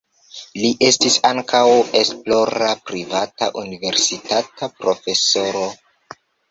Li 0.61 0.69
estis 0.87 1.17
ankaŭ 1.29 1.61
esplora 2.01 2.71
privata 2.89 3.53
universitata 3.65 4.75
profesoro. 4.83 5.73